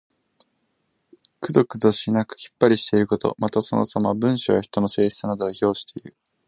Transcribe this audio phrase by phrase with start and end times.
[1.39, 3.35] くどくどしくなくきっぱりしていること。
[3.37, 4.15] また、そのさま。
[4.15, 6.15] 文章や人の性質などを評していう。